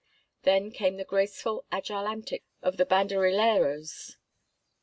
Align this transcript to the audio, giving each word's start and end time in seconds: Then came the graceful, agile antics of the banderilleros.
Then 0.41 0.71
came 0.71 0.97
the 0.97 1.03
graceful, 1.05 1.63
agile 1.71 2.07
antics 2.07 2.47
of 2.63 2.77
the 2.77 2.87
banderilleros. 2.87 4.15